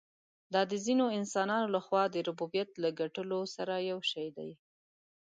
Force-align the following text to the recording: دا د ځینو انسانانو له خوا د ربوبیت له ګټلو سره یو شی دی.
دا 0.53 0.61
د 0.71 0.73
ځینو 0.85 1.05
انسانانو 1.19 1.67
له 1.75 1.79
خوا 1.85 2.03
د 2.09 2.15
ربوبیت 2.27 2.69
له 2.83 2.89
ګټلو 2.99 3.39
سره 3.55 3.73
یو 3.91 3.99
شی 4.11 4.27
دی. 4.37 4.51